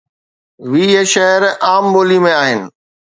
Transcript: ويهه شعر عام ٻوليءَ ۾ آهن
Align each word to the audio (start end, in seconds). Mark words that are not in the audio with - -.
ويهه 0.71 1.03
شعر 1.13 1.41
عام 1.67 1.85
ٻوليءَ 1.93 2.21
۾ 2.25 2.29
آهن 2.43 2.61